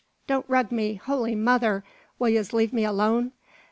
don't 0.25 0.49
rug 0.49 0.71
me! 0.71 0.95
Holy 0.95 1.35
Mother! 1.35 1.83
will 2.17 2.29
yez 2.29 2.53
let 2.53 2.73
me 2.73 2.83
alone? 2.83 3.33